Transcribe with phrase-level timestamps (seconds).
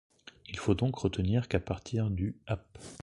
[0.49, 2.79] Il faut donc retenir qu'à partir du ap.